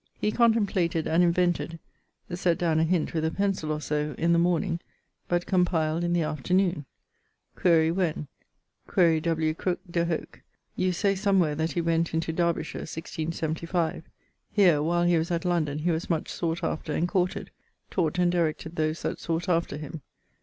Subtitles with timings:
[0.01, 1.77] ☞ He contemplated and invented
[2.33, 4.79] (set downe a hint with a pencill or so) in the morning,
[5.27, 6.87] but compiled in the afternoon.
[7.55, 8.27] [CXV.] Quaere when.
[8.87, 9.53] Quaere W.
[9.53, 10.41] Crooke de hoc.
[10.75, 14.05] [You say somewhere that he went into Derbyshire, 1675.
[14.51, 17.51] Here, while he was at London, he was much sought after and courted:
[17.91, 20.01] taught and directed those that sought after him.